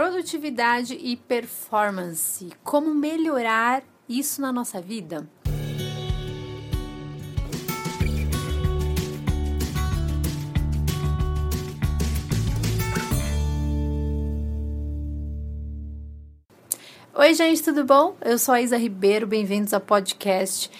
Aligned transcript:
Produtividade 0.00 0.94
e 0.94 1.14
performance. 1.14 2.48
Como 2.64 2.94
melhorar 2.94 3.82
isso 4.08 4.40
na 4.40 4.50
nossa 4.50 4.80
vida? 4.80 5.28
Oi, 17.14 17.34
gente, 17.34 17.62
tudo 17.62 17.84
bom? 17.84 18.16
Eu 18.22 18.38
sou 18.38 18.54
a 18.54 18.62
Isa 18.62 18.78
Ribeiro, 18.78 19.26
bem-vindos 19.26 19.74
ao 19.74 19.82
podcast 19.82 20.70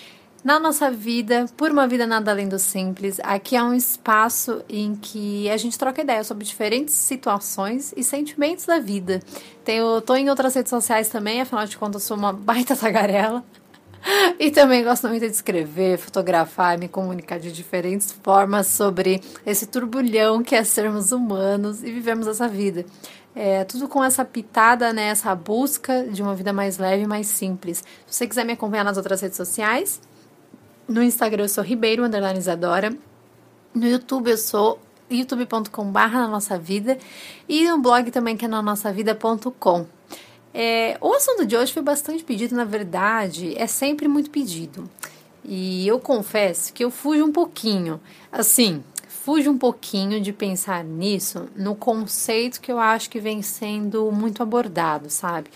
na 0.43 0.59
nossa 0.59 0.91
vida, 0.91 1.47
por 1.57 1.71
uma 1.71 1.87
vida 1.87 2.07
nada 2.07 2.31
além 2.31 2.49
do 2.49 2.59
simples, 2.59 3.21
aqui 3.23 3.57
é 3.57 3.63
um 3.63 3.75
espaço 3.75 4.63
em 4.69 4.95
que 4.95 5.51
a 5.51 5.57
gente 5.57 5.79
troca 5.79 6.01
ideias 6.01 6.27
sobre 6.27 6.45
diferentes 6.45 6.95
situações 6.95 7.93
e 7.95 8.03
sentimentos 8.03 8.65
da 8.65 8.79
vida. 8.79 9.21
Tenho, 9.65 10.01
tô 10.01 10.17
em 10.17 10.31
outras 10.31 10.55
redes 10.55 10.71
sociais 10.71 11.09
também, 11.09 11.43
afinal 11.43 11.67
de 11.67 11.77
contas, 11.77 12.05
sou 12.05 12.17
uma 12.17 12.33
baita 12.35 12.75
tagarela. 12.75 13.45
E 14.39 14.51
também 14.51 14.83
gosto 14.83 15.07
muito 15.09 15.27
de 15.27 15.33
escrever, 15.33 15.99
fotografar, 15.99 16.79
me 16.79 16.89
comunicar 16.89 17.39
de 17.39 17.53
diferentes 17.53 18.11
formas 18.11 18.67
sobre 18.67 19.21
esse 19.45 19.67
turbulhão 19.67 20.43
que 20.43 20.55
é 20.55 20.65
sermos 20.65 21.13
humanos 21.13 21.83
e 21.83 21.93
vivemos 21.93 22.27
essa 22.27 22.49
vida. 22.49 22.87
É, 23.35 23.63
tudo 23.65 23.87
com 23.87 24.03
essa 24.03 24.25
pitada, 24.25 24.91
né, 24.93 25.09
essa 25.09 25.35
busca 25.35 26.05
de 26.05 26.23
uma 26.23 26.35
vida 26.35 26.51
mais 26.51 26.79
leve 26.79 27.05
e 27.05 27.07
mais 27.07 27.27
simples. 27.27 27.85
Se 28.07 28.17
você 28.17 28.27
quiser 28.27 28.45
me 28.45 28.55
acompanhar 28.55 28.85
nas 28.85 28.97
outras 28.97 29.21
redes 29.21 29.37
sociais, 29.37 30.01
no 30.91 31.03
Instagram 31.05 31.45
eu 31.45 31.49
sou 31.49 31.63
Ribeiro 31.63 32.05
Underline. 32.05 32.41
No 33.73 33.87
YouTube 33.87 34.29
eu 34.29 34.37
sou 34.37 34.81
youtube.com 35.09 35.85
barra 35.85 36.23
na 36.23 36.29
nossa 36.29 36.59
vida. 36.59 36.99
E 37.49 37.69
no 37.69 37.79
blog 37.79 38.11
também 38.11 38.37
que 38.37 38.45
é 38.45 38.49
na 38.49 38.61
nossa 38.61 38.93
vida.com. 38.93 39.87
É, 40.53 40.99
o 41.01 41.15
assunto 41.15 41.47
de 41.47 41.57
hoje 41.57 41.73
foi 41.73 41.83
bastante 41.83 42.25
pedido, 42.25 42.57
na 42.57 42.65
verdade, 42.65 43.55
é 43.57 43.69
sempre 43.69 44.09
muito 44.09 44.31
pedido. 44.31 44.91
E 45.45 45.87
eu 45.87 46.01
confesso 46.01 46.73
que 46.73 46.85
eu 46.85 46.91
fujo 46.91 47.25
um 47.25 47.31
pouquinho. 47.31 48.01
Assim, 48.33 48.83
fujo 49.07 49.49
um 49.49 49.59
pouquinho 49.59 50.21
de 50.21 50.33
pensar 50.33 50.83
nisso 50.83 51.49
no 51.55 51.77
conceito 51.77 52.61
que 52.61 52.73
eu 52.73 52.81
acho 52.81 53.09
que 53.09 53.21
vem 53.21 53.43
sendo 53.43 54.11
muito 54.11 54.43
abordado, 54.43 55.09
sabe? 55.09 55.51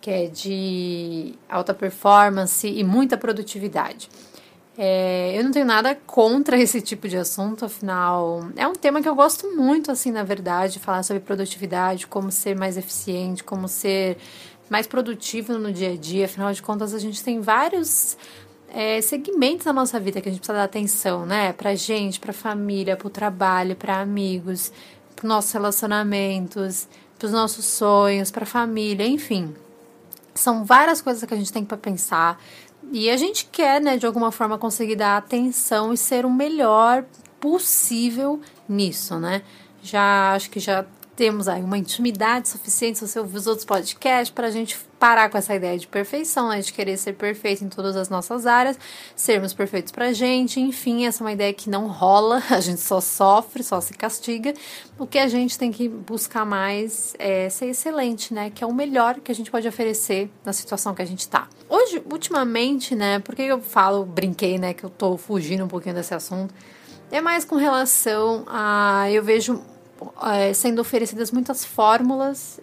Que 0.00 0.10
é 0.10 0.26
de 0.28 1.34
alta 1.48 1.74
performance 1.74 2.68
e 2.68 2.84
muita 2.84 3.18
produtividade. 3.18 4.08
É, 4.80 5.36
eu 5.36 5.42
não 5.42 5.50
tenho 5.50 5.66
nada 5.66 5.96
contra 6.06 6.56
esse 6.62 6.80
tipo 6.80 7.08
de 7.08 7.16
assunto, 7.16 7.64
afinal, 7.64 8.48
é 8.54 8.66
um 8.68 8.74
tema 8.74 9.02
que 9.02 9.08
eu 9.08 9.14
gosto 9.16 9.56
muito, 9.56 9.90
assim, 9.90 10.12
na 10.12 10.22
verdade, 10.22 10.78
falar 10.78 11.02
sobre 11.02 11.20
produtividade, 11.20 12.06
como 12.06 12.30
ser 12.30 12.56
mais 12.56 12.76
eficiente, 12.76 13.42
como 13.42 13.66
ser 13.66 14.16
mais 14.70 14.86
produtivo 14.86 15.58
no 15.58 15.72
dia 15.72 15.94
a 15.94 15.96
dia. 15.96 16.26
Afinal 16.26 16.52
de 16.52 16.62
contas, 16.62 16.94
a 16.94 16.98
gente 17.00 17.24
tem 17.24 17.40
vários 17.40 18.16
é, 18.68 19.00
segmentos 19.00 19.64
da 19.64 19.72
nossa 19.72 19.98
vida 19.98 20.20
que 20.20 20.28
a 20.28 20.30
gente 20.32 20.40
precisa 20.40 20.58
dar 20.58 20.64
atenção, 20.64 21.26
né? 21.26 21.52
Pra 21.52 21.74
gente, 21.74 22.20
pra 22.20 22.32
família, 22.32 22.96
pro 22.96 23.10
trabalho, 23.10 23.74
para 23.74 24.00
amigos, 24.00 24.72
pros 25.16 25.28
nossos 25.28 25.50
relacionamentos, 25.50 26.86
pros 27.18 27.32
nossos 27.32 27.64
sonhos, 27.64 28.30
pra 28.30 28.46
família, 28.46 29.04
enfim. 29.04 29.56
São 30.34 30.64
várias 30.64 31.00
coisas 31.00 31.24
que 31.24 31.34
a 31.34 31.36
gente 31.36 31.52
tem 31.52 31.64
para 31.64 31.76
pensar, 31.76 32.40
e 32.92 33.10
a 33.10 33.16
gente 33.16 33.46
quer, 33.46 33.80
né, 33.80 33.96
de 33.96 34.06
alguma 34.06 34.32
forma, 34.32 34.58
conseguir 34.58 34.96
dar 34.96 35.16
atenção 35.16 35.92
e 35.92 35.96
ser 35.96 36.24
o 36.24 36.30
melhor 36.30 37.04
possível 37.40 38.40
nisso, 38.68 39.18
né? 39.18 39.42
Já 39.82 40.34
acho 40.34 40.50
que 40.50 40.58
já 40.58 40.84
temos 41.18 41.48
aí 41.48 41.60
uma 41.60 41.76
intimidade 41.76 42.48
suficiente, 42.48 43.00
se 43.00 43.08
você 43.08 43.18
ouvir 43.18 43.38
os 43.38 43.48
outros 43.48 43.64
podcasts, 43.64 44.32
para 44.32 44.46
a 44.46 44.50
gente 44.52 44.78
parar 45.00 45.28
com 45.28 45.36
essa 45.36 45.52
ideia 45.52 45.76
de 45.76 45.88
perfeição, 45.88 46.48
né? 46.48 46.60
de 46.60 46.72
querer 46.72 46.96
ser 46.96 47.14
perfeito 47.14 47.64
em 47.64 47.68
todas 47.68 47.96
as 47.96 48.08
nossas 48.08 48.46
áreas, 48.46 48.78
sermos 49.16 49.52
perfeitos 49.52 49.90
pra 49.90 50.12
gente, 50.12 50.60
enfim, 50.60 51.06
essa 51.06 51.22
é 51.22 51.26
uma 51.26 51.32
ideia 51.32 51.52
que 51.52 51.68
não 51.68 51.88
rola, 51.88 52.40
a 52.50 52.60
gente 52.60 52.80
só 52.80 53.00
sofre, 53.00 53.64
só 53.64 53.80
se 53.80 53.94
castiga. 53.94 54.54
O 54.96 55.08
que 55.08 55.18
a 55.18 55.26
gente 55.26 55.58
tem 55.58 55.72
que 55.72 55.88
buscar 55.88 56.44
mais 56.44 57.16
é 57.18 57.50
ser 57.50 57.66
excelente, 57.66 58.32
né? 58.32 58.50
Que 58.50 58.62
é 58.62 58.66
o 58.66 58.72
melhor 58.72 59.18
que 59.18 59.32
a 59.32 59.34
gente 59.34 59.50
pode 59.50 59.66
oferecer 59.66 60.30
na 60.44 60.52
situação 60.52 60.94
que 60.94 61.02
a 61.02 61.06
gente 61.06 61.28
tá. 61.28 61.48
Hoje, 61.88 62.02
ultimamente, 62.12 62.94
né? 62.94 63.18
Porque 63.18 63.42
eu 63.42 63.62
falo, 63.62 64.04
brinquei, 64.04 64.58
né? 64.58 64.74
Que 64.74 64.84
eu 64.84 64.90
tô 64.90 65.16
fugindo 65.16 65.64
um 65.64 65.68
pouquinho 65.68 65.94
desse 65.94 66.14
assunto. 66.14 66.54
É 67.10 67.20
mais 67.20 67.46
com 67.46 67.56
relação 67.56 68.44
a. 68.46 69.10
Eu 69.10 69.24
vejo 69.24 69.62
é, 70.22 70.52
sendo 70.52 70.80
oferecidas 70.80 71.32
muitas 71.32 71.64
fórmulas 71.64 72.60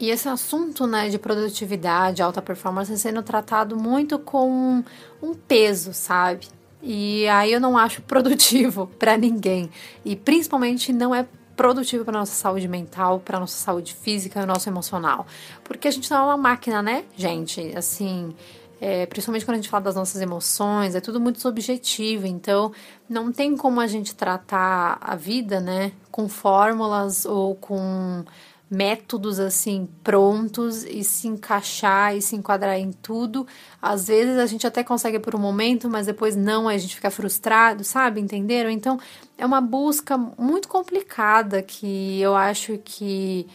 e 0.00 0.10
esse 0.10 0.28
assunto 0.28 0.86
né, 0.86 1.08
de 1.10 1.18
produtividade, 1.18 2.22
alta 2.22 2.40
performance 2.40 2.96
sendo 2.98 3.22
tratado 3.22 3.76
muito 3.76 4.18
com 4.18 4.82
um 5.22 5.34
peso, 5.34 5.92
sabe? 5.92 6.48
E 6.82 7.28
aí 7.28 7.52
eu 7.52 7.60
não 7.60 7.76
acho 7.76 8.00
produtivo 8.08 8.86
para 8.98 9.18
ninguém. 9.18 9.70
E 10.02 10.16
principalmente 10.16 10.92
não 10.94 11.14
é 11.14 11.26
produtivo 11.56 12.04
para 12.04 12.18
nossa 12.18 12.34
saúde 12.34 12.68
mental, 12.68 13.20
para 13.20 13.40
nossa 13.40 13.56
saúde 13.56 13.94
física 13.94 14.44
nosso 14.44 14.68
emocional. 14.68 15.26
Porque 15.64 15.88
a 15.88 15.90
gente 15.90 16.10
não 16.10 16.18
é 16.18 16.22
uma 16.22 16.36
máquina, 16.36 16.82
né, 16.82 17.04
gente? 17.16 17.72
Assim, 17.76 18.34
é, 18.80 19.06
principalmente 19.06 19.44
quando 19.44 19.54
a 19.54 19.60
gente 19.60 19.70
fala 19.70 19.84
das 19.84 19.96
nossas 19.96 20.20
emoções, 20.20 20.94
é 20.94 21.00
tudo 21.00 21.18
muito 21.18 21.40
subjetivo, 21.40 22.26
então 22.26 22.72
não 23.08 23.32
tem 23.32 23.56
como 23.56 23.80
a 23.80 23.86
gente 23.86 24.14
tratar 24.14 24.98
a 25.00 25.16
vida, 25.16 25.60
né, 25.60 25.92
com 26.10 26.28
fórmulas 26.28 27.24
ou 27.24 27.54
com 27.54 28.24
métodos 28.68 29.38
assim 29.38 29.88
prontos 30.02 30.84
e 30.84 31.04
se 31.04 31.28
encaixar 31.28 32.16
e 32.16 32.22
se 32.22 32.34
enquadrar 32.34 32.78
em 32.78 32.90
tudo. 32.90 33.46
Às 33.80 34.08
vezes 34.08 34.38
a 34.38 34.46
gente 34.46 34.66
até 34.66 34.82
consegue 34.82 35.18
por 35.18 35.34
um 35.34 35.38
momento, 35.38 35.88
mas 35.88 36.06
depois 36.06 36.34
não, 36.34 36.68
a 36.68 36.76
gente 36.76 36.96
fica 36.96 37.10
frustrado, 37.10 37.84
sabe? 37.84 38.20
Entenderam? 38.20 38.70
Então 38.70 38.98
é 39.38 39.46
uma 39.46 39.60
busca 39.60 40.16
muito 40.16 40.68
complicada 40.68 41.62
que 41.62 42.20
eu 42.20 42.34
acho 42.34 42.78
que 42.84 43.46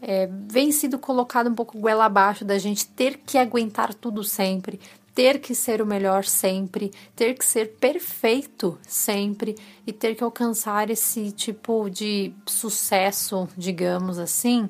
é, 0.00 0.28
vem 0.48 0.72
sido 0.72 0.98
colocado 0.98 1.48
um 1.50 1.54
pouco 1.54 1.78
goela 1.78 2.06
abaixo 2.06 2.44
da 2.44 2.58
gente 2.58 2.86
ter 2.86 3.18
que 3.18 3.36
aguentar 3.36 3.92
tudo 3.92 4.24
sempre, 4.24 4.80
ter 5.20 5.38
que 5.38 5.54
ser 5.54 5.82
o 5.82 5.86
melhor 5.86 6.24
sempre, 6.24 6.90
ter 7.14 7.34
que 7.34 7.44
ser 7.44 7.76
perfeito 7.78 8.78
sempre 8.88 9.54
e 9.86 9.92
ter 9.92 10.14
que 10.14 10.24
alcançar 10.24 10.88
esse 10.88 11.30
tipo 11.30 11.90
de 11.90 12.32
sucesso, 12.46 13.46
digamos 13.54 14.18
assim, 14.18 14.66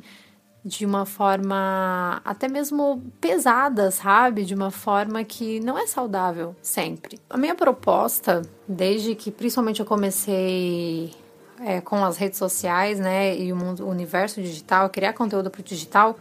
de 0.64 0.84
uma 0.84 1.06
forma 1.06 2.20
até 2.24 2.48
mesmo 2.48 3.00
pesada, 3.20 3.92
sabe? 3.92 4.44
De 4.44 4.52
uma 4.52 4.72
forma 4.72 5.22
que 5.22 5.60
não 5.60 5.78
é 5.78 5.86
saudável 5.86 6.56
sempre. 6.60 7.20
A 7.30 7.36
minha 7.36 7.54
proposta, 7.54 8.42
desde 8.66 9.14
que 9.14 9.30
principalmente 9.30 9.78
eu 9.78 9.86
comecei 9.86 11.12
é, 11.60 11.80
com 11.80 12.04
as 12.04 12.16
redes 12.16 12.40
sociais, 12.40 12.98
né, 12.98 13.38
e 13.38 13.52
o 13.52 13.56
mundo, 13.56 13.86
o 13.86 13.88
universo 13.88 14.42
digital, 14.42 14.90
criar 14.90 15.12
conteúdo 15.12 15.48
para 15.48 15.60
o 15.60 15.62
digital, 15.62 16.18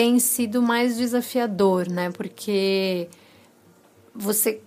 tem 0.00 0.18
sido 0.18 0.62
mais 0.62 0.96
desafiador, 0.96 1.86
né, 1.86 2.10
porque 2.10 3.06
você 4.14 4.62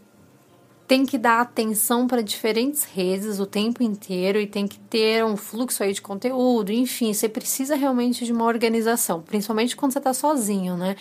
tem 0.88 1.08
que 1.08 1.18
dar 1.18 1.42
atenção 1.42 2.06
para 2.06 2.22
diferentes 2.22 2.84
redes 2.84 3.40
o 3.40 3.48
tempo 3.48 3.82
inteiro 3.82 4.40
e 4.40 4.46
tem 4.46 4.68
que 4.68 4.78
ter 4.78 5.26
um 5.26 5.36
fluxo 5.36 5.82
aí 5.82 5.92
de 5.92 6.04
conteúdo, 6.04 6.72
enfim, 6.72 7.12
você 7.12 7.28
precisa 7.28 7.76
realmente 7.76 8.26
de 8.26 8.32
uma 8.32 8.46
organização, 8.46 9.24
principalmente 9.24 9.76
quando 9.76 9.94
você 9.94 9.98
está 9.98 10.14
sozinho, 10.14 10.78
né? 10.78 10.96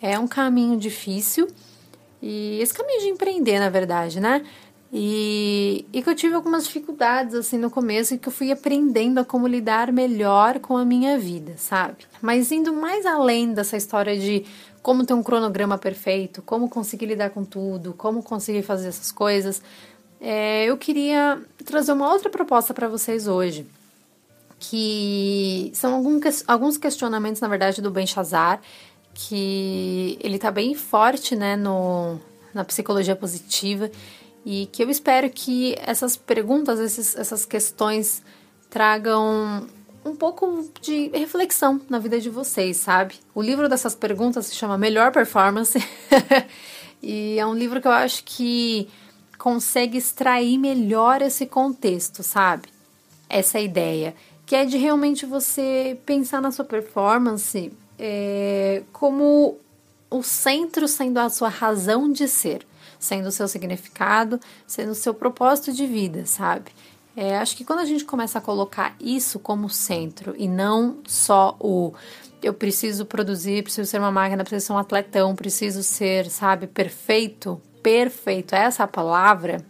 É 0.00 0.16
um 0.20 0.28
caminho 0.28 0.78
difícil 0.78 1.48
e 2.22 2.60
esse 2.60 2.72
caminho 2.72 3.00
de 3.00 3.08
empreender, 3.08 3.58
na 3.58 3.70
verdade, 3.70 4.20
né? 4.20 4.44
E, 4.96 5.84
e 5.92 6.02
que 6.04 6.08
eu 6.08 6.14
tive 6.14 6.36
algumas 6.36 6.66
dificuldades 6.66 7.34
assim 7.34 7.58
no 7.58 7.68
começo 7.68 8.14
e 8.14 8.18
que 8.18 8.28
eu 8.28 8.32
fui 8.32 8.52
aprendendo 8.52 9.18
a 9.18 9.24
como 9.24 9.48
lidar 9.48 9.90
melhor 9.90 10.60
com 10.60 10.76
a 10.76 10.84
minha 10.84 11.18
vida, 11.18 11.54
sabe? 11.56 12.06
Mas 12.22 12.52
indo 12.52 12.72
mais 12.72 13.04
além 13.04 13.52
dessa 13.52 13.76
história 13.76 14.16
de 14.16 14.46
como 14.80 15.04
ter 15.04 15.12
um 15.12 15.22
cronograma 15.22 15.76
perfeito, 15.76 16.42
como 16.42 16.68
conseguir 16.68 17.06
lidar 17.06 17.30
com 17.30 17.44
tudo, 17.44 17.92
como 17.92 18.22
conseguir 18.22 18.62
fazer 18.62 18.86
essas 18.86 19.10
coisas, 19.10 19.60
é, 20.20 20.66
eu 20.66 20.76
queria 20.76 21.42
trazer 21.64 21.90
uma 21.90 22.12
outra 22.12 22.30
proposta 22.30 22.72
para 22.72 22.86
vocês 22.86 23.26
hoje, 23.26 23.66
que 24.60 25.72
são 25.74 25.92
alguns, 26.46 26.76
questionamentos, 26.76 27.40
na 27.40 27.48
verdade, 27.48 27.82
do 27.82 27.90
Ben 27.90 28.06
Shazar, 28.06 28.60
que 29.12 30.16
ele 30.22 30.36
está 30.36 30.52
bem 30.52 30.72
forte 30.72 31.34
né, 31.34 31.56
no, 31.56 32.20
na 32.54 32.64
psicologia 32.64 33.16
positiva 33.16 33.90
e 34.44 34.66
que 34.66 34.82
eu 34.82 34.90
espero 34.90 35.30
que 35.30 35.74
essas 35.78 36.16
perguntas, 36.16 36.78
esses, 36.78 37.16
essas 37.16 37.44
questões 37.44 38.22
tragam 38.68 39.66
um 40.04 40.14
pouco 40.14 40.68
de 40.82 41.08
reflexão 41.08 41.80
na 41.88 41.98
vida 41.98 42.20
de 42.20 42.28
vocês, 42.28 42.76
sabe? 42.76 43.14
O 43.34 43.40
livro 43.40 43.68
dessas 43.68 43.94
perguntas 43.94 44.46
se 44.46 44.54
chama 44.54 44.76
Melhor 44.76 45.12
Performance 45.12 45.78
e 47.02 47.38
é 47.38 47.46
um 47.46 47.54
livro 47.54 47.80
que 47.80 47.88
eu 47.88 47.92
acho 47.92 48.22
que 48.24 48.88
consegue 49.38 49.96
extrair 49.96 50.58
melhor 50.58 51.22
esse 51.22 51.46
contexto, 51.46 52.22
sabe? 52.22 52.68
Essa 53.28 53.58
ideia 53.58 54.14
que 54.46 54.54
é 54.54 54.64
de 54.64 54.76
realmente 54.76 55.24
você 55.24 55.98
pensar 56.04 56.40
na 56.40 56.50
sua 56.50 56.64
performance 56.64 57.72
é, 57.98 58.82
como 58.92 59.58
o 60.10 60.22
centro 60.22 60.86
sendo 60.86 61.18
a 61.18 61.30
sua 61.30 61.48
razão 61.48 62.12
de 62.12 62.28
ser, 62.28 62.66
sendo 63.04 63.26
o 63.26 63.32
seu 63.32 63.46
significado, 63.46 64.40
sendo 64.66 64.92
o 64.92 64.94
seu 64.94 65.12
propósito 65.14 65.72
de 65.72 65.86
vida, 65.86 66.24
sabe? 66.26 66.72
É, 67.16 67.36
acho 67.38 67.56
que 67.56 67.64
quando 67.64 67.80
a 67.80 67.84
gente 67.84 68.04
começa 68.04 68.38
a 68.38 68.42
colocar 68.42 68.96
isso 68.98 69.38
como 69.38 69.70
centro 69.70 70.34
e 70.36 70.48
não 70.48 70.98
só 71.06 71.56
o 71.60 71.92
eu 72.42 72.52
preciso 72.52 73.06
produzir, 73.06 73.62
preciso 73.62 73.88
ser 73.88 73.98
uma 73.98 74.10
máquina, 74.10 74.44
preciso 74.44 74.66
ser 74.66 74.72
um 74.74 74.78
atletão, 74.78 75.34
preciso 75.34 75.82
ser, 75.82 76.28
sabe, 76.28 76.66
perfeito, 76.66 77.60
perfeito, 77.82 78.54
essa 78.54 78.82
é 78.82 78.84
a 78.84 78.88
palavra 78.88 79.64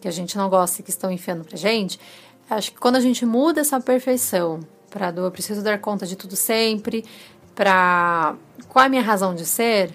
que 0.00 0.08
a 0.08 0.10
gente 0.10 0.36
não 0.36 0.48
gosta 0.48 0.80
e 0.80 0.84
que 0.84 0.90
estão 0.90 1.10
enfiando 1.10 1.44
pra 1.44 1.56
gente. 1.56 2.00
Acho 2.48 2.72
que 2.72 2.78
quando 2.78 2.96
a 2.96 3.00
gente 3.00 3.24
muda 3.24 3.60
essa 3.60 3.78
perfeição 3.80 4.60
para 4.90 5.10
do 5.10 5.22
eu 5.22 5.30
preciso 5.30 5.62
dar 5.62 5.78
conta 5.78 6.06
de 6.06 6.16
tudo 6.16 6.34
sempre, 6.34 7.04
para 7.54 8.34
qual 8.68 8.82
é 8.82 8.86
a 8.86 8.88
minha 8.88 9.02
razão 9.02 9.34
de 9.34 9.44
ser, 9.44 9.94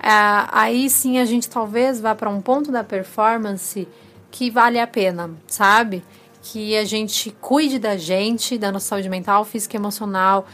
aí 0.00 0.88
sim 0.88 1.18
a 1.18 1.24
gente 1.24 1.48
talvez 1.48 2.00
vá 2.00 2.14
para 2.14 2.30
um 2.30 2.40
ponto 2.40 2.70
da 2.70 2.84
performance 2.84 3.88
que 4.30 4.50
vale 4.50 4.78
a 4.78 4.86
pena, 4.86 5.30
sabe? 5.46 6.04
que 6.42 6.76
a 6.76 6.84
gente 6.84 7.30
cuide 7.40 7.78
da 7.78 7.96
gente, 7.96 8.56
da 8.56 8.72
nossa 8.72 8.86
saúde 8.86 9.08
mental, 9.08 9.44
física 9.44 9.76
e 9.76 9.78
emocional 9.78 10.46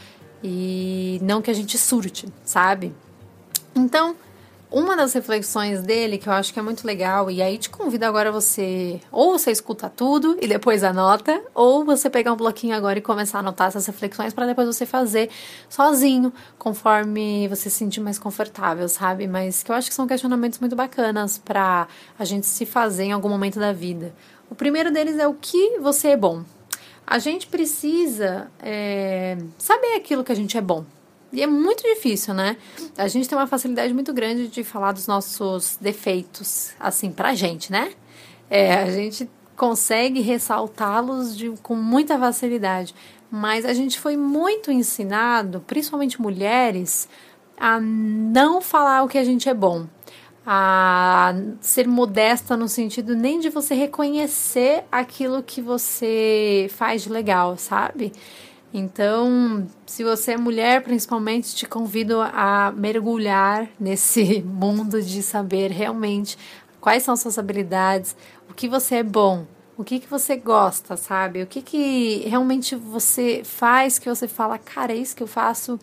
e 0.42 1.20
não 1.22 1.40
que 1.40 1.50
a 1.50 1.54
gente 1.54 1.78
surte, 1.78 2.26
sabe? 2.44 2.92
Então, 3.74 4.16
uma 4.74 4.96
das 4.96 5.12
reflexões 5.12 5.82
dele 5.82 6.18
que 6.18 6.28
eu 6.28 6.32
acho 6.32 6.52
que 6.52 6.58
é 6.58 6.62
muito 6.62 6.84
legal, 6.84 7.30
e 7.30 7.40
aí 7.40 7.56
te 7.56 7.70
convido 7.70 8.04
agora 8.04 8.32
você, 8.32 9.00
ou 9.12 9.38
você 9.38 9.52
escuta 9.52 9.88
tudo 9.88 10.36
e 10.42 10.48
depois 10.48 10.82
anota, 10.82 11.40
ou 11.54 11.84
você 11.84 12.10
pegar 12.10 12.32
um 12.32 12.36
bloquinho 12.36 12.74
agora 12.74 12.98
e 12.98 13.02
começar 13.02 13.38
a 13.38 13.40
anotar 13.40 13.68
essas 13.68 13.86
reflexões 13.86 14.34
para 14.34 14.46
depois 14.46 14.66
você 14.66 14.84
fazer 14.84 15.30
sozinho, 15.68 16.32
conforme 16.58 17.46
você 17.46 17.70
se 17.70 17.76
sentir 17.76 18.00
mais 18.00 18.18
confortável, 18.18 18.88
sabe? 18.88 19.28
Mas 19.28 19.62
que 19.62 19.70
eu 19.70 19.76
acho 19.76 19.88
que 19.88 19.94
são 19.94 20.08
questionamentos 20.08 20.58
muito 20.58 20.74
bacanas 20.74 21.38
para 21.38 21.86
a 22.18 22.24
gente 22.24 22.44
se 22.44 22.66
fazer 22.66 23.04
em 23.04 23.12
algum 23.12 23.28
momento 23.28 23.60
da 23.60 23.72
vida. 23.72 24.12
O 24.50 24.56
primeiro 24.56 24.90
deles 24.90 25.16
é 25.18 25.28
o 25.28 25.34
que 25.34 25.78
você 25.78 26.08
é 26.08 26.16
bom. 26.16 26.42
A 27.06 27.20
gente 27.20 27.46
precisa 27.46 28.50
é, 28.60 29.38
saber 29.56 29.94
aquilo 29.94 30.24
que 30.24 30.32
a 30.32 30.36
gente 30.36 30.58
é 30.58 30.60
bom. 30.60 30.84
E 31.34 31.42
é 31.42 31.46
muito 31.46 31.82
difícil, 31.82 32.32
né? 32.32 32.56
A 32.96 33.08
gente 33.08 33.28
tem 33.28 33.36
uma 33.36 33.46
facilidade 33.46 33.92
muito 33.92 34.14
grande 34.14 34.48
de 34.48 34.62
falar 34.62 34.92
dos 34.92 35.06
nossos 35.06 35.76
defeitos, 35.80 36.72
assim, 36.78 37.10
pra 37.10 37.34
gente, 37.34 37.72
né? 37.72 37.92
É, 38.48 38.74
a 38.74 38.90
gente 38.90 39.28
consegue 39.56 40.20
ressaltá-los 40.20 41.36
com 41.62 41.74
muita 41.74 42.18
facilidade. 42.18 42.94
Mas 43.30 43.64
a 43.64 43.74
gente 43.74 43.98
foi 43.98 44.16
muito 44.16 44.70
ensinado, 44.70 45.60
principalmente 45.66 46.22
mulheres, 46.22 47.08
a 47.58 47.80
não 47.80 48.60
falar 48.60 49.02
o 49.02 49.08
que 49.08 49.18
a 49.18 49.24
gente 49.24 49.48
é 49.48 49.54
bom 49.54 49.86
a 50.46 51.34
ser 51.60 51.88
modesta 51.88 52.56
no 52.56 52.68
sentido 52.68 53.16
nem 53.16 53.40
de 53.40 53.48
você 53.48 53.74
reconhecer 53.74 54.84
aquilo 54.92 55.42
que 55.42 55.62
você 55.62 56.68
faz 56.70 57.02
de 57.02 57.08
legal, 57.08 57.56
sabe? 57.56 58.12
Então, 58.76 59.68
se 59.86 60.02
você 60.02 60.32
é 60.32 60.36
mulher, 60.36 60.82
principalmente, 60.82 61.54
te 61.54 61.64
convido 61.64 62.20
a 62.20 62.72
mergulhar 62.76 63.68
nesse 63.78 64.42
mundo 64.44 65.00
de 65.00 65.22
saber 65.22 65.70
realmente 65.70 66.36
quais 66.80 67.04
são 67.04 67.16
suas 67.16 67.38
habilidades, 67.38 68.16
o 68.50 68.52
que 68.52 68.68
você 68.68 68.96
é 68.96 69.02
bom, 69.04 69.46
o 69.78 69.84
que, 69.84 70.00
que 70.00 70.10
você 70.10 70.36
gosta, 70.36 70.96
sabe? 70.96 71.42
O 71.42 71.46
que, 71.46 71.62
que 71.62 72.24
realmente 72.26 72.74
você 72.74 73.42
faz 73.44 73.98
que 73.98 74.08
você 74.08 74.26
fala, 74.26 74.58
cara, 74.58 74.92
é 74.92 74.96
isso 74.96 75.14
que 75.14 75.22
eu 75.22 75.28
faço 75.28 75.78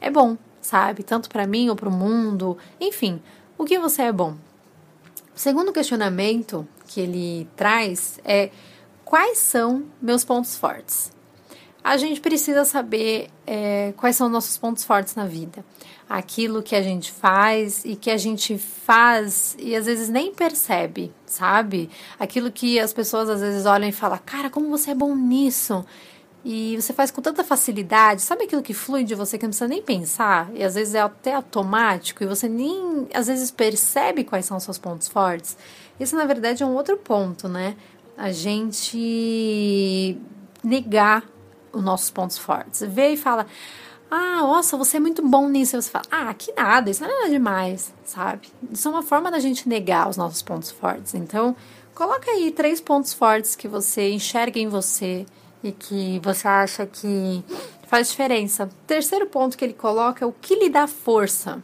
é 0.00 0.08
bom, 0.08 0.38
sabe? 0.60 1.02
Tanto 1.02 1.28
para 1.28 1.48
mim 1.48 1.68
ou 1.68 1.74
para 1.74 1.88
o 1.88 1.92
mundo, 1.92 2.56
enfim 2.80 3.20
o 3.60 3.64
que 3.66 3.78
você 3.78 4.04
é 4.04 4.12
bom? 4.12 4.36
O 5.36 5.38
segundo 5.38 5.70
questionamento 5.70 6.66
que 6.86 6.98
ele 6.98 7.46
traz 7.54 8.18
é 8.24 8.50
quais 9.04 9.36
são 9.36 9.84
meus 10.00 10.24
pontos 10.24 10.56
fortes? 10.56 11.12
A 11.82 11.96
gente 11.96 12.20
precisa 12.20 12.64
saber 12.64 13.28
é, 13.46 13.92
quais 13.96 14.16
são 14.16 14.28
nossos 14.28 14.58
pontos 14.58 14.84
fortes 14.84 15.14
na 15.14 15.24
vida. 15.24 15.64
Aquilo 16.08 16.62
que 16.62 16.76
a 16.76 16.82
gente 16.82 17.10
faz 17.10 17.84
e 17.84 17.96
que 17.96 18.10
a 18.10 18.16
gente 18.16 18.58
faz 18.58 19.56
e 19.58 19.74
às 19.74 19.86
vezes 19.86 20.08
nem 20.08 20.34
percebe, 20.34 21.12
sabe? 21.24 21.88
Aquilo 22.18 22.50
que 22.50 22.78
as 22.78 22.92
pessoas 22.92 23.30
às 23.30 23.40
vezes 23.40 23.64
olham 23.64 23.88
e 23.88 23.92
falam, 23.92 24.18
cara, 24.24 24.50
como 24.50 24.68
você 24.68 24.90
é 24.90 24.94
bom 24.94 25.14
nisso 25.14 25.84
e 26.44 26.76
você 26.80 26.92
faz 26.92 27.10
com 27.10 27.20
tanta 27.20 27.44
facilidade, 27.44 28.22
sabe 28.22 28.44
aquilo 28.44 28.62
que 28.62 28.72
flui 28.72 29.04
de 29.04 29.14
você 29.14 29.36
que 29.36 29.44
não 29.44 29.50
precisa 29.50 29.68
nem 29.68 29.82
pensar, 29.82 30.50
e 30.54 30.64
às 30.64 30.74
vezes 30.74 30.94
é 30.94 31.00
até 31.00 31.34
automático, 31.34 32.24
e 32.24 32.26
você 32.26 32.48
nem 32.48 33.06
às 33.12 33.26
vezes 33.26 33.50
percebe 33.50 34.24
quais 34.24 34.46
são 34.46 34.56
os 34.56 34.62
seus 34.62 34.78
pontos 34.78 35.06
fortes? 35.06 35.56
Isso 35.98 36.16
na 36.16 36.24
verdade 36.24 36.62
é 36.62 36.66
um 36.66 36.74
outro 36.74 36.96
ponto, 36.96 37.46
né? 37.46 37.76
A 38.16 38.32
gente 38.32 40.16
negar 40.64 41.24
os 41.72 41.82
nossos 41.82 42.10
pontos 42.10 42.38
fortes. 42.38 42.82
Vê 42.82 43.10
e 43.10 43.16
fala: 43.16 43.46
Ah, 44.10 44.40
nossa, 44.40 44.76
você 44.76 44.96
é 44.96 45.00
muito 45.00 45.26
bom 45.26 45.48
nisso. 45.48 45.76
E 45.76 45.82
você 45.82 45.90
fala: 45.90 46.04
Ah, 46.10 46.34
que 46.34 46.52
nada, 46.52 46.90
isso 46.90 47.02
não 47.02 47.10
é 47.10 47.14
nada 47.14 47.30
demais, 47.30 47.92
sabe? 48.04 48.48
Isso 48.70 48.88
é 48.88 48.90
uma 48.90 49.02
forma 49.02 49.30
da 49.30 49.38
gente 49.38 49.68
negar 49.68 50.08
os 50.08 50.16
nossos 50.16 50.42
pontos 50.42 50.70
fortes. 50.70 51.14
Então, 51.14 51.54
coloca 51.94 52.30
aí 52.30 52.50
três 52.50 52.80
pontos 52.80 53.12
fortes 53.12 53.54
que 53.54 53.68
você 53.68 54.10
enxerga 54.10 54.58
em 54.58 54.68
você 54.68 55.26
e 55.62 55.72
que 55.72 56.20
você 56.22 56.48
acha 56.48 56.86
que 56.86 57.44
faz 57.86 58.08
diferença. 58.10 58.68
Terceiro 58.86 59.26
ponto 59.26 59.58
que 59.58 59.64
ele 59.64 59.74
coloca 59.74 60.24
é 60.24 60.28
o 60.28 60.32
que 60.32 60.54
lhe 60.54 60.68
dá 60.70 60.86
força. 60.86 61.62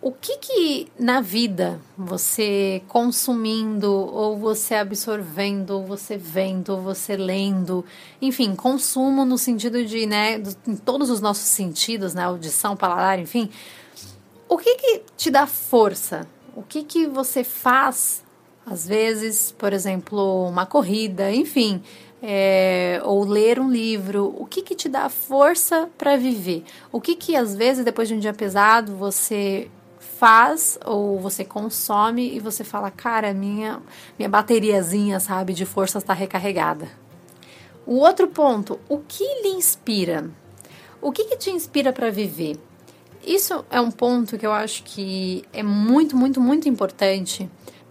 O 0.00 0.12
que 0.12 0.38
que 0.38 0.88
na 0.96 1.20
vida 1.20 1.80
você 1.96 2.82
consumindo, 2.86 3.92
ou 3.92 4.36
você 4.36 4.76
absorvendo, 4.76 5.70
ou 5.70 5.84
você 5.84 6.16
vendo, 6.16 6.70
ou 6.70 6.80
você 6.80 7.16
lendo, 7.16 7.84
enfim, 8.22 8.54
consumo 8.54 9.24
no 9.24 9.36
sentido 9.36 9.84
de, 9.84 10.06
né, 10.06 10.40
em 10.66 10.76
todos 10.76 11.10
os 11.10 11.20
nossos 11.20 11.48
sentidos, 11.48 12.14
né, 12.14 12.22
audição, 12.22 12.76
paladar, 12.76 13.18
enfim, 13.18 13.50
o 14.48 14.56
que 14.56 14.76
que 14.76 15.02
te 15.16 15.30
dá 15.30 15.48
força? 15.48 16.28
O 16.54 16.62
que 16.62 16.84
que 16.84 17.06
você 17.06 17.42
faz, 17.42 18.22
às 18.64 18.86
vezes, 18.86 19.50
por 19.50 19.72
exemplo, 19.72 20.46
uma 20.46 20.64
corrida, 20.64 21.32
enfim, 21.32 21.82
é, 22.22 23.00
ou 23.04 23.24
ler 23.24 23.58
um 23.58 23.70
livro, 23.70 24.34
o 24.38 24.46
que, 24.46 24.62
que 24.62 24.74
te 24.74 24.88
dá 24.88 25.08
força 25.08 25.88
para 25.98 26.16
viver? 26.16 26.64
O 26.90 27.00
que, 27.00 27.14
que 27.14 27.36
às 27.36 27.54
vezes, 27.54 27.84
depois 27.84 28.08
de 28.08 28.14
um 28.14 28.18
dia 28.18 28.32
pesado, 28.32 28.96
você 28.96 29.68
faz 29.98 30.78
ou 30.84 31.18
você 31.18 31.44
consome 31.44 32.34
e 32.34 32.40
você 32.40 32.64
fala, 32.64 32.90
cara, 32.90 33.32
minha, 33.32 33.80
minha 34.18 34.28
bateriazinha, 34.28 35.20
sabe, 35.20 35.52
de 35.52 35.64
força 35.64 35.98
está 35.98 36.12
recarregada. 36.12 36.88
O 37.86 37.96
outro 37.96 38.28
ponto, 38.28 38.78
o 38.88 38.98
que 38.98 39.24
lhe 39.42 39.50
inspira? 39.50 40.30
O 41.00 41.12
que, 41.12 41.24
que 41.24 41.36
te 41.36 41.50
inspira 41.50 41.92
para 41.92 42.10
viver? 42.10 42.56
Isso 43.24 43.64
é 43.70 43.80
um 43.80 43.90
ponto 43.90 44.38
que 44.38 44.46
eu 44.46 44.52
acho 44.52 44.82
que 44.84 45.44
é 45.52 45.62
muito, 45.62 46.16
muito, 46.16 46.40
muito 46.40 46.68
importante 46.68 47.48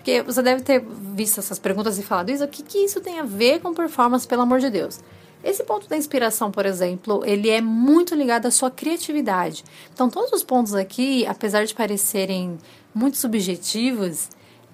porque 0.07 0.21
você 0.21 0.41
deve 0.41 0.61
ter 0.61 0.79
visto 0.79 1.37
essas 1.41 1.59
perguntas 1.59 1.99
e 1.99 2.01
falado, 2.01 2.29
isso, 2.29 2.41
o 2.41 2.47
que, 2.47 2.63
que 2.63 2.77
isso 2.77 3.01
tem 3.01 3.19
a 3.19 3.23
ver 3.23 3.59
com 3.59 3.73
performance, 3.73 4.25
pelo 4.25 4.43
amor 4.43 4.61
de 4.61 4.69
Deus? 4.69 5.01
Esse 5.43 5.63
ponto 5.63 5.87
da 5.87 5.95
inspiração, 5.95 6.51
por 6.51 6.65
exemplo, 6.65 7.23
ele 7.25 7.49
é 7.49 7.61
muito 7.61 8.15
ligado 8.15 8.45
à 8.45 8.51
sua 8.51 8.71
criatividade. 8.71 9.63
Então, 9.93 10.09
todos 10.09 10.31
os 10.33 10.43
pontos 10.43 10.73
aqui, 10.73 11.25
apesar 11.25 11.65
de 11.65 11.73
parecerem 11.73 12.57
muito 12.93 13.17
subjetivos, 13.17 14.29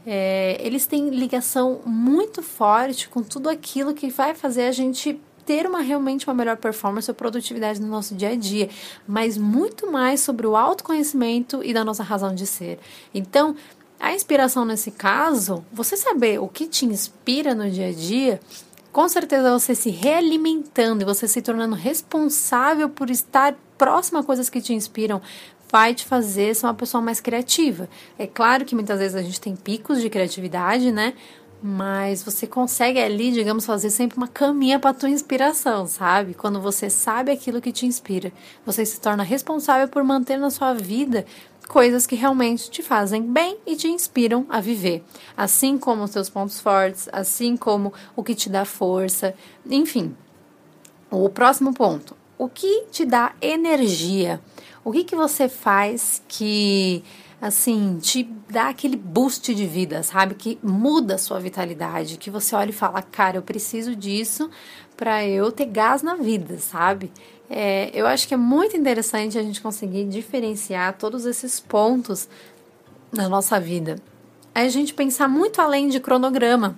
é, 0.06 0.58
eles 0.60 0.86
têm 0.86 1.10
ligação 1.10 1.82
muito 1.86 2.42
forte 2.42 3.08
com 3.10 3.22
tudo 3.22 3.50
aquilo 3.50 3.94
que 3.94 4.10
vai 4.10 4.34
fazer 4.34 4.64
a 4.64 4.72
gente 4.72 5.20
ter 5.46 5.66
uma 5.66 5.82
realmente 5.82 6.26
uma 6.26 6.34
melhor 6.34 6.58
performance 6.58 7.10
ou 7.10 7.16
produtividade 7.16 7.82
no 7.82 7.88
nosso 7.88 8.16
dia 8.16 8.30
a 8.30 8.36
dia, 8.36 8.70
mas 9.08 9.38
muito 9.38 9.92
mais 9.92 10.22
sobre 10.22 10.48
o 10.48 10.56
autoconhecimento 10.56 11.62
e 11.64 11.74
da 11.74 11.84
nossa 11.84 12.04
razão 12.04 12.34
de 12.34 12.48
ser. 12.48 12.80
Então, 13.14 13.56
a 14.00 14.14
inspiração 14.14 14.66
nesse 14.66 14.92
caso, 14.92 15.64
você 15.72 15.96
saber 15.96 16.40
o 16.40 16.48
que 16.48 16.68
te 16.68 16.86
inspira 16.86 17.54
no 17.54 17.70
dia 17.70 17.88
a 17.88 17.94
dia, 17.94 18.40
com 18.94 19.10
certeza 19.10 19.52
você 19.52 19.74
se 19.74 19.90
realimentando 19.90 21.02
e 21.02 21.06
você 21.06 21.28
se 21.28 21.42
tornando 21.42 21.76
responsável 21.76 22.88
por 22.88 23.10
estar 23.10 23.56
próximo 23.76 24.20
a 24.20 24.24
coisas 24.24 24.52
que 24.52 24.62
te 24.62 24.72
inspiram, 24.72 25.20
vai 25.72 25.96
te 25.96 26.06
fazer 26.06 26.56
ser 26.56 26.68
uma 26.68 26.76
pessoa 26.76 27.02
mais 27.02 27.20
criativa. 27.20 27.90
É 28.20 28.28
claro 28.28 28.64
que 28.64 28.76
muitas 28.76 29.00
vezes 29.00 29.16
a 29.16 29.24
gente 29.24 29.42
tem 29.42 29.56
picos 29.56 30.00
de 30.00 30.12
criatividade, 30.12 30.92
né? 30.92 31.16
Mas 31.66 32.22
você 32.22 32.46
consegue 32.46 33.00
ali, 33.00 33.32
digamos, 33.32 33.66
fazer 33.66 33.90
sempre 33.90 34.18
uma 34.18 34.28
caminha 34.28 34.78
para 34.78 34.94
tua 34.94 35.10
inspiração, 35.10 35.88
sabe? 35.88 36.36
Quando 36.36 36.62
você 36.62 36.88
sabe 36.90 37.32
aquilo 37.32 37.62
que 37.62 37.72
te 37.72 37.88
inspira, 37.88 38.32
você 38.64 38.86
se 38.86 39.02
torna 39.02 39.24
responsável 39.24 39.88
por 39.88 40.04
manter 40.04 40.38
na 40.38 40.52
sua 40.52 40.74
vida 40.74 41.26
coisas 41.68 42.06
que 42.06 42.16
realmente 42.16 42.70
te 42.70 42.82
fazem 42.82 43.22
bem 43.22 43.58
e 43.66 43.76
te 43.76 43.88
inspiram 43.88 44.46
a 44.50 44.60
viver, 44.60 45.04
assim 45.36 45.78
como 45.78 46.04
os 46.04 46.12
seus 46.12 46.30
pontos 46.30 46.60
fortes, 46.60 47.10
assim 47.12 47.58
como 47.58 47.94
o 48.16 48.24
que 48.24 48.36
te 48.36 48.50
dá 48.50 48.66
força, 48.66 49.34
enfim. 49.70 50.16
O 51.10 51.30
próximo 51.30 51.74
ponto: 51.74 52.16
o 52.38 52.48
que 52.48 52.86
te 52.92 53.06
dá 53.06 53.34
energia? 53.42 54.42
O 54.84 54.92
que, 54.92 55.04
que 55.04 55.16
você 55.16 55.48
faz 55.48 56.22
que 56.28 57.04
assim, 57.44 57.98
te 58.02 58.24
dá 58.50 58.70
aquele 58.70 58.96
boost 58.96 59.54
de 59.54 59.68
vida, 59.68 60.02
sabe? 60.02 60.34
Que 60.34 60.58
muda 60.64 61.16
a 61.16 61.18
sua 61.18 61.42
vitalidade, 61.42 62.18
que 62.18 62.32
você 62.32 62.56
olha 62.56 62.70
e 62.70 62.74
fala, 62.74 63.02
cara, 63.02 63.36
eu 63.36 63.42
preciso 63.42 63.98
disso 63.98 64.50
para 64.96 65.26
eu 65.26 65.52
ter 65.52 65.66
gás 65.66 66.02
na 66.02 66.16
vida, 66.16 66.58
sabe? 66.60 67.12
É, 67.50 67.92
eu 67.94 68.08
acho 68.08 68.28
que 68.28 68.34
é 68.34 68.38
muito 68.38 68.76
interessante 68.76 69.38
a 69.38 69.44
gente 69.44 69.62
conseguir 69.62 70.06
diferenciar 70.06 70.98
todos 70.98 71.26
esses 71.26 71.60
pontos 71.60 72.28
na 73.12 73.30
nossa 73.30 73.60
vida. 73.60 73.98
É 74.56 74.62
a 74.62 74.70
gente 74.70 74.94
pensar 74.94 75.28
muito 75.28 75.62
além 75.62 75.90
de 75.90 76.00
cronograma 76.00 76.78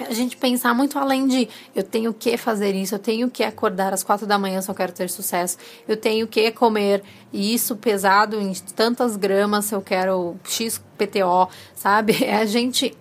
a 0.00 0.12
gente 0.12 0.36
pensar 0.36 0.74
muito 0.74 0.98
além 0.98 1.26
de 1.26 1.48
eu 1.74 1.82
tenho 1.82 2.12
que 2.12 2.36
fazer 2.36 2.74
isso, 2.74 2.94
eu 2.94 2.98
tenho 2.98 3.30
que 3.30 3.44
acordar 3.44 3.92
às 3.92 4.02
quatro 4.02 4.26
da 4.26 4.38
manhã 4.38 4.60
se 4.60 4.70
eu 4.70 4.74
quero 4.74 4.92
ter 4.92 5.08
sucesso, 5.10 5.56
eu 5.86 5.96
tenho 5.96 6.26
que 6.26 6.50
comer 6.52 7.02
isso 7.32 7.76
pesado 7.76 8.40
em 8.40 8.52
tantas 8.74 9.16
gramas 9.16 9.66
se 9.66 9.74
eu 9.74 9.82
quero 9.82 10.36
X 10.44 10.82
PTO, 10.98 11.48
sabe? 11.74 12.24
É 12.24 12.36
a 12.36 12.46
gente 12.46 12.96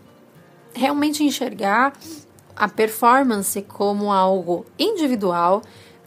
realmente 0.74 1.24
enxergar 1.24 1.93
a 2.55 2.67
performance 2.67 3.62
como 3.63 4.12
algo 4.12 4.65
individual 4.77 5.62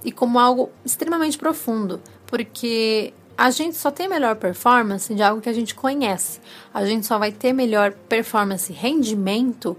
e 0.07 0.13
como 0.13 0.39
algo 0.39 0.71
extremamente 0.85 1.37
profundo, 1.37 2.01
porque 2.29 3.13
a 3.37 3.51
gente 3.51 3.77
só 3.77 3.91
tem 3.91 4.09
melhor 4.09 4.37
performance 4.37 5.13
de 5.13 5.21
algo 5.21 5.43
que 5.43 5.49
a 5.49 5.53
gente 5.53 5.75
conhece. 5.75 6.41
A 6.73 6.87
gente 6.87 7.05
só 7.05 7.19
vai 7.19 7.33
ter 7.33 7.53
melhor 7.53 7.93
performance, 8.09 8.73
rendimento 8.73 9.77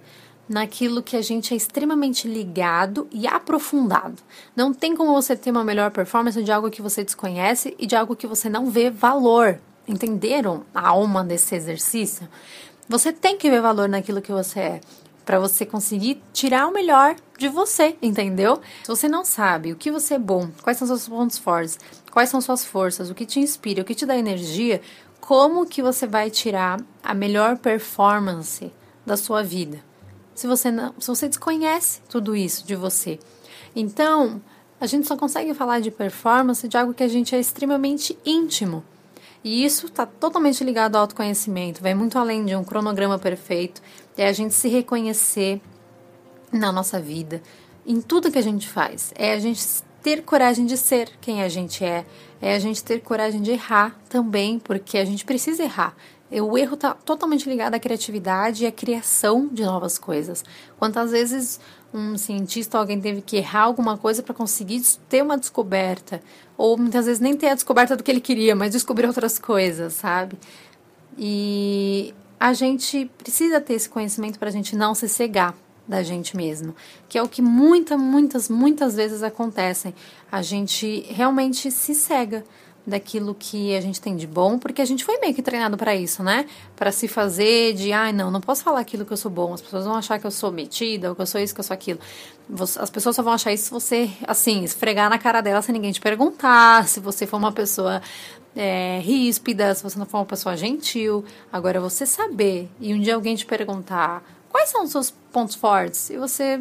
naquilo 0.48 1.02
que 1.02 1.16
a 1.16 1.22
gente 1.22 1.54
é 1.54 1.58
extremamente 1.58 2.28
ligado 2.28 3.08
e 3.10 3.26
aprofundado. 3.26 4.22
Não 4.54 4.74
tem 4.74 4.96
como 4.98 5.14
você 5.14 5.34
ter 5.34 5.50
uma 5.50 5.64
melhor 5.64 5.92
performance 5.92 6.44
de 6.44 6.52
algo 6.52 6.70
que 6.70 6.82
você 6.82 7.06
desconhece 7.06 7.74
e 7.80 7.88
de 7.88 7.96
algo 7.96 8.14
que 8.14 8.28
você 8.28 8.50
não 8.50 8.70
vê 8.70 8.90
valor. 8.90 9.60
Entenderam 9.88 10.66
a 10.76 10.90
alma 10.90 11.24
desse 11.24 11.56
exercício? 11.56 12.28
Você 12.90 13.14
tem 13.14 13.38
que 13.38 13.50
ver 13.50 13.62
valor 13.62 13.88
naquilo 13.88 14.22
que 14.22 14.32
você 14.32 14.60
é 14.60 14.82
para 15.26 15.40
você 15.40 15.66
conseguir 15.66 16.22
tirar 16.32 16.68
o 16.68 16.72
melhor 16.72 17.16
de 17.38 17.48
você, 17.48 17.96
entendeu? 18.02 18.60
Se 18.84 18.88
você 18.88 19.08
não 19.08 19.24
sabe 19.24 19.72
o 19.72 19.76
que 19.76 19.92
você 19.92 20.16
é 20.16 20.20
bom, 20.20 20.50
quais 20.64 20.78
são 20.78 20.88
seus 20.88 21.08
pontos 21.08 21.38
fortes, 21.38 21.80
quais 22.12 22.30
são 22.30 22.42
suas 22.42 22.66
forças, 22.66 23.10
o 23.10 23.16
que 23.16 23.26
te 23.26 23.40
inspira, 23.40 23.82
o 23.82 23.86
que 23.86 23.96
te 23.96 24.06
dá 24.06 24.18
energia, 24.18 24.82
como 25.20 25.66
que 25.66 25.82
você 25.82 26.08
vai 26.08 26.30
tirar 26.30 26.80
a 27.04 27.14
melhor 27.14 27.58
performance 27.58 28.72
da 29.06 29.16
sua 29.16 29.44
vida? 29.44 29.86
se 30.38 30.46
você 30.46 30.70
não, 30.70 30.94
se 31.00 31.08
você 31.08 31.28
desconhece 31.28 32.00
tudo 32.08 32.36
isso 32.36 32.66
de 32.66 32.76
você. 32.76 33.18
Então, 33.76 34.40
a 34.80 34.86
gente 34.86 35.08
só 35.08 35.18
consegue 35.18 35.52
falar 35.56 35.80
de 35.80 35.90
performance 35.90 36.68
de 36.68 36.78
algo 36.78 36.94
que 36.94 37.04
a 37.04 37.08
gente 37.08 37.36
é 37.36 37.40
extremamente 37.40 38.16
íntimo. 38.24 38.84
E 39.44 39.66
isso 39.66 39.88
está 39.88 40.06
totalmente 40.06 40.64
ligado 40.64 40.96
ao 40.96 41.02
autoconhecimento, 41.02 41.82
vai 41.82 41.96
muito 41.96 42.20
além 42.20 42.46
de 42.46 42.56
um 42.56 42.64
cronograma 42.64 43.18
perfeito, 43.18 43.82
é 44.16 44.28
a 44.28 44.32
gente 44.32 44.54
se 44.54 44.68
reconhecer 44.68 45.60
na 46.52 46.72
nossa 46.72 47.00
vida, 47.00 47.42
em 47.86 48.02
tudo 48.02 48.32
que 48.32 48.38
a 48.38 48.44
gente 48.44 48.68
faz, 48.68 49.14
é 49.16 49.34
a 49.34 49.40
gente 49.40 49.62
ter 50.02 50.24
coragem 50.24 50.66
de 50.66 50.78
ser 50.78 51.10
quem 51.20 51.42
a 51.42 51.50
gente 51.50 51.84
é, 51.84 52.06
é 52.42 52.56
a 52.56 52.60
gente 52.60 52.84
ter 52.84 53.02
coragem 53.02 53.42
de 53.42 53.52
errar 53.52 54.00
também, 54.10 54.60
porque 54.60 54.98
a 54.98 55.06
gente 55.06 55.26
precisa 55.26 55.64
errar. 55.64 55.96
O 56.30 56.58
erro 56.58 56.74
está 56.74 56.94
totalmente 56.94 57.50
ligado 57.50 57.76
à 57.76 57.80
criatividade 57.80 58.64
e 58.64 58.68
à 58.68 58.72
criação 58.72 59.48
de 59.48 59.64
novas 59.64 59.98
coisas. 59.98 60.44
Quantas 60.78 61.12
vezes 61.12 61.60
um 61.94 62.18
cientista, 62.18 62.78
alguém 62.78 63.00
teve 63.00 63.22
que 63.22 63.38
errar 63.38 63.62
alguma 63.62 63.98
coisa 63.98 64.22
para 64.22 64.34
conseguir 64.34 64.82
ter 65.08 65.24
uma 65.24 65.38
descoberta, 65.38 66.22
ou 66.58 66.78
muitas 66.78 67.06
vezes 67.06 67.22
nem 67.22 67.36
ter 67.36 67.48
a 67.48 67.54
descoberta 67.54 67.96
do 67.96 68.04
que 68.04 68.12
ele 68.12 68.20
queria, 68.20 68.56
mas 68.56 68.72
descobrir 68.72 69.08
outras 69.08 69.40
coisas, 69.40 69.94
sabe? 69.94 70.38
E 71.18 72.14
a 72.40 72.54
gente 72.54 73.10
precisa 73.18 73.62
ter 73.62 73.74
esse 73.74 73.90
conhecimento 73.90 74.38
para 74.38 74.50
a 74.50 74.52
gente 74.52 74.76
não 74.76 74.94
se 74.94 75.08
cegar 75.08 75.56
da 75.88 76.04
gente 76.04 76.36
mesmo, 76.36 76.76
que 77.08 77.18
é 77.18 77.24
o 77.24 77.30
que 77.30 77.42
muitas, 77.42 77.98
muitas, 78.00 78.50
muitas 78.50 78.96
vezes 78.96 79.24
acontecem. 79.24 79.94
A 80.32 80.42
gente 80.42 81.06
realmente 81.10 81.72
se 81.72 81.96
cega 81.96 82.44
daquilo 82.88 83.36
que 83.38 83.76
a 83.76 83.82
gente 83.82 84.00
tem 84.00 84.16
de 84.16 84.26
bom, 84.26 84.58
porque 84.58 84.82
a 84.82 84.86
gente 84.86 85.04
foi 85.04 85.20
meio 85.20 85.34
que 85.34 85.42
treinado 85.42 85.76
para 85.76 85.94
isso, 85.94 86.24
né? 86.24 86.46
Para 86.74 86.90
se 86.90 87.06
fazer 87.06 87.74
de, 87.74 87.92
ai, 87.92 88.14
não, 88.14 88.32
não 88.32 88.40
posso 88.40 88.64
falar 88.64 88.80
aquilo 88.80 89.06
que 89.06 89.12
eu 89.12 89.18
sou 89.18 89.30
bom, 89.30 89.54
as 89.54 89.62
pessoas 89.62 89.84
vão 89.84 89.96
achar 89.96 90.18
que 90.18 90.26
eu 90.26 90.32
sou 90.32 90.54
metida, 90.54 91.10
ou 91.10 91.16
que 91.16 91.22
eu 91.22 91.26
sou 91.26 91.42
isso, 91.42 91.54
que 91.54 91.60
eu 91.60 91.66
sou 91.66 91.74
aquilo. 91.74 92.00
As 92.80 92.90
pessoas 92.90 93.14
só 93.14 93.22
vão 93.22 93.34
achar 93.34 93.52
isso 93.52 93.66
se 93.66 93.72
você, 93.72 94.10
assim, 94.26 94.64
esfregar 94.64 95.10
na 95.10 95.18
cara 95.18 95.42
dela 95.42 95.62
sem 95.62 95.74
ninguém 95.74 95.92
te 95.92 96.00
perguntar, 96.00 96.88
se 96.88 97.02
você 97.02 97.28
for 97.28 97.36
uma 97.36 97.52
pessoa 97.52 98.02
é, 98.56 99.00
ríspida, 99.04 99.76
se 99.76 99.84
você 99.84 100.00
não 100.00 100.06
for 100.06 100.20
uma 100.20 100.26
pessoa 100.26 100.56
gentil. 100.56 101.26
Agora, 101.52 101.82
você 101.82 102.06
saber 102.06 102.70
e 102.80 102.94
um 102.94 103.00
dia 103.02 103.16
alguém 103.16 103.36
te 103.36 103.46
perguntar 103.46 104.24
quais 104.58 104.70
são 104.72 104.84
os 104.84 104.90
seus 104.90 105.12
pontos 105.32 105.54
fortes, 105.54 106.10
e 106.10 106.18
você, 106.18 106.60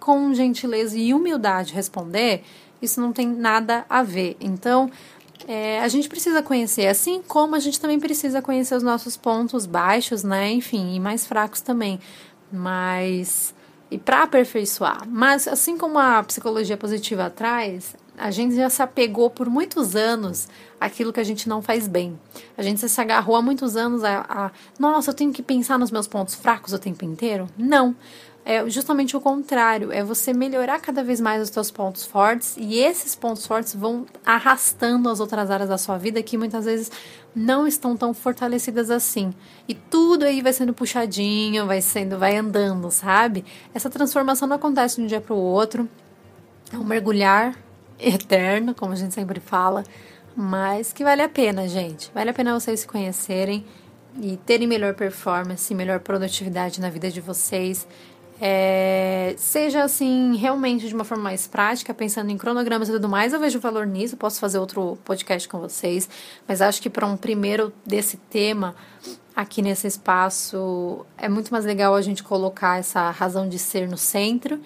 com 0.00 0.34
gentileza 0.34 0.98
e 0.98 1.14
humildade, 1.14 1.72
responder, 1.72 2.42
isso 2.82 3.00
não 3.00 3.12
tem 3.12 3.28
nada 3.28 3.86
a 3.88 4.02
ver. 4.02 4.36
Então, 4.40 4.90
é, 5.46 5.78
a 5.80 5.86
gente 5.86 6.08
precisa 6.08 6.42
conhecer, 6.42 6.88
assim 6.88 7.22
como 7.22 7.54
a 7.54 7.60
gente 7.60 7.80
também 7.80 8.00
precisa 8.00 8.42
conhecer 8.42 8.74
os 8.74 8.82
nossos 8.82 9.16
pontos 9.16 9.64
baixos, 9.64 10.24
né? 10.24 10.50
Enfim, 10.50 10.96
e 10.96 10.98
mais 10.98 11.24
fracos 11.24 11.60
também. 11.60 12.00
Mas. 12.50 13.54
E 13.88 13.96
para 13.96 14.24
aperfeiçoar. 14.24 15.06
Mas, 15.08 15.46
assim 15.46 15.78
como 15.78 16.00
a 16.00 16.20
psicologia 16.24 16.76
positiva 16.76 17.30
traz, 17.30 17.94
a 18.16 18.30
gente 18.30 18.54
já 18.54 18.68
se 18.70 18.82
apegou 18.82 19.30
por 19.30 19.48
muitos 19.48 19.94
anos 19.94 20.48
àquilo 20.80 21.12
que 21.12 21.20
a 21.20 21.24
gente 21.24 21.48
não 21.48 21.60
faz 21.60 21.86
bem. 21.86 22.18
A 22.56 22.62
gente 22.62 22.86
se 22.86 23.00
agarrou 23.00 23.36
há 23.36 23.42
muitos 23.42 23.76
anos 23.76 24.04
a, 24.04 24.24
a 24.28 24.50
nossa, 24.78 25.10
eu 25.10 25.14
tenho 25.14 25.32
que 25.32 25.42
pensar 25.42 25.78
nos 25.78 25.90
meus 25.90 26.06
pontos 26.06 26.34
fracos 26.34 26.72
o 26.72 26.78
tempo 26.78 27.04
inteiro? 27.04 27.48
Não 27.56 27.94
é 28.48 28.70
justamente 28.70 29.16
o 29.16 29.20
contrário, 29.20 29.90
é 29.90 30.04
você 30.04 30.32
melhorar 30.32 30.78
cada 30.78 31.02
vez 31.02 31.20
mais 31.20 31.42
os 31.42 31.48
seus 31.48 31.68
pontos 31.68 32.06
fortes 32.06 32.56
e 32.56 32.78
esses 32.78 33.16
pontos 33.16 33.44
fortes 33.44 33.74
vão 33.74 34.06
arrastando 34.24 35.08
as 35.08 35.18
outras 35.18 35.50
áreas 35.50 35.68
da 35.68 35.76
sua 35.76 35.98
vida 35.98 36.22
que 36.22 36.38
muitas 36.38 36.64
vezes 36.64 36.92
não 37.34 37.66
estão 37.66 37.96
tão 37.96 38.14
fortalecidas 38.14 38.88
assim. 38.88 39.34
E 39.66 39.74
tudo 39.74 40.24
aí 40.24 40.40
vai 40.42 40.52
sendo 40.52 40.72
puxadinho, 40.72 41.66
vai 41.66 41.82
sendo, 41.82 42.20
vai 42.20 42.36
andando, 42.36 42.88
sabe? 42.88 43.44
Essa 43.74 43.90
transformação 43.90 44.46
não 44.46 44.54
acontece 44.54 44.96
de 44.96 45.02
um 45.02 45.06
dia 45.08 45.20
para 45.20 45.34
o 45.34 45.38
outro. 45.38 45.88
É 46.72 46.78
um 46.78 46.84
mergulhar 46.84 47.65
eterno, 47.98 48.74
como 48.74 48.92
a 48.92 48.96
gente 48.96 49.14
sempre 49.14 49.40
fala, 49.40 49.84
mas 50.34 50.92
que 50.92 51.04
vale 51.04 51.22
a 51.22 51.28
pena, 51.28 51.66
gente. 51.68 52.10
Vale 52.14 52.30
a 52.30 52.34
pena 52.34 52.58
vocês 52.58 52.80
se 52.80 52.86
conhecerem 52.86 53.64
e 54.20 54.36
terem 54.38 54.66
melhor 54.66 54.94
performance, 54.94 55.74
melhor 55.74 56.00
produtividade 56.00 56.80
na 56.80 56.90
vida 56.90 57.10
de 57.10 57.20
vocês 57.20 57.86
é, 58.40 59.34
seja 59.38 59.82
assim, 59.82 60.36
realmente 60.36 60.86
de 60.86 60.94
uma 60.94 61.04
forma 61.04 61.24
mais 61.24 61.46
prática, 61.46 61.94
pensando 61.94 62.30
em 62.30 62.36
cronogramas 62.36 62.88
e 62.88 62.92
tudo 62.92 63.08
mais, 63.08 63.32
eu 63.32 63.40
vejo 63.40 63.58
valor 63.58 63.86
nisso, 63.86 64.16
posso 64.16 64.38
fazer 64.38 64.58
outro 64.58 64.98
podcast 65.04 65.48
com 65.48 65.58
vocês, 65.58 66.08
mas 66.46 66.60
acho 66.60 66.82
que 66.82 66.90
para 66.90 67.06
um 67.06 67.16
primeiro 67.16 67.72
desse 67.84 68.16
tema, 68.16 68.74
aqui 69.34 69.62
nesse 69.62 69.86
espaço, 69.86 71.04
é 71.16 71.28
muito 71.28 71.50
mais 71.50 71.64
legal 71.64 71.94
a 71.94 72.02
gente 72.02 72.22
colocar 72.22 72.78
essa 72.78 73.10
razão 73.10 73.48
de 73.48 73.58
ser 73.58 73.88
no 73.88 73.96
centro 73.96 74.60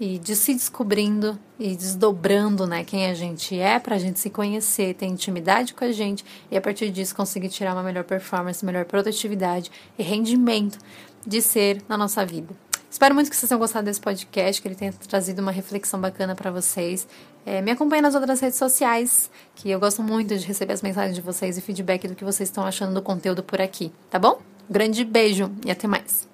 e 0.00 0.18
de 0.18 0.36
se 0.36 0.54
descobrindo 0.54 1.38
e 1.58 1.74
desdobrando 1.74 2.66
né, 2.66 2.84
quem 2.84 3.06
a 3.06 3.14
gente 3.14 3.58
é, 3.58 3.78
para 3.78 3.96
a 3.96 3.98
gente 3.98 4.20
se 4.20 4.30
conhecer, 4.30 4.94
ter 4.94 5.06
intimidade 5.06 5.74
com 5.74 5.84
a 5.84 5.92
gente 5.92 6.24
e 6.50 6.56
a 6.56 6.60
partir 6.60 6.90
disso 6.90 7.14
conseguir 7.14 7.48
tirar 7.48 7.72
uma 7.72 7.82
melhor 7.82 8.04
performance, 8.04 8.64
melhor 8.64 8.84
produtividade 8.84 9.70
e 9.98 10.02
rendimento 10.02 10.78
de 11.26 11.42
ser 11.42 11.82
na 11.88 11.96
nossa 11.96 12.24
vida. 12.24 12.54
Espero 12.90 13.14
muito 13.14 13.28
que 13.28 13.36
vocês 13.36 13.48
tenham 13.48 13.58
gostado 13.58 13.84
desse 13.84 14.00
podcast, 14.00 14.62
que 14.62 14.68
ele 14.68 14.74
tenha 14.74 14.92
trazido 14.92 15.42
uma 15.42 15.52
reflexão 15.52 16.00
bacana 16.00 16.34
para 16.34 16.50
vocês. 16.50 17.06
É, 17.44 17.60
me 17.60 17.70
acompanhe 17.70 18.00
nas 18.00 18.14
outras 18.14 18.40
redes 18.40 18.58
sociais, 18.58 19.30
que 19.54 19.68
eu 19.68 19.78
gosto 19.78 20.02
muito 20.02 20.36
de 20.36 20.46
receber 20.46 20.72
as 20.72 20.80
mensagens 20.80 21.14
de 21.14 21.20
vocês 21.20 21.58
e 21.58 21.60
feedback 21.60 22.08
do 22.08 22.14
que 22.14 22.24
vocês 22.24 22.48
estão 22.48 22.64
achando 22.64 22.94
do 22.94 23.02
conteúdo 23.02 23.42
por 23.42 23.60
aqui, 23.60 23.92
tá 24.10 24.18
bom? 24.18 24.40
grande 24.68 25.04
beijo 25.04 25.50
e 25.64 25.70
até 25.70 25.86
mais! 25.86 26.27